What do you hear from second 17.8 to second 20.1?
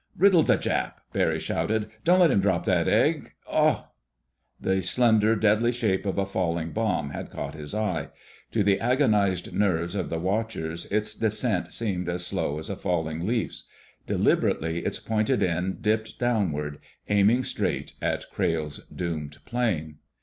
at Crayle's doomed plane.